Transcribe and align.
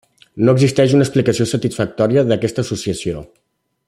No 0.47 0.53
existeix 0.57 0.95
una 0.99 1.05
explicació 1.07 1.47
satisfactòria 1.51 2.23
d'aquesta 2.31 2.65
associació. 2.67 3.23